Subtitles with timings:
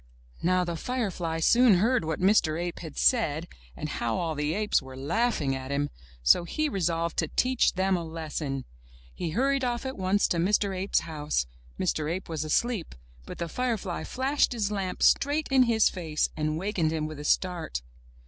[0.41, 2.59] Now the firefly soon heard what Mr.
[2.59, 5.91] Ape had said, and how all the apes were laughing at him,
[6.23, 8.65] so he resolved to teach them a lesson.
[9.13, 10.75] He hurried off at once to Mr.
[10.75, 11.45] Ape's house.
[11.79, 12.11] Mr.
[12.11, 12.95] Ape was asleep,
[13.27, 17.23] but the firefly flashed his lamp straight in his face and wakened him with a
[17.23, 17.83] start.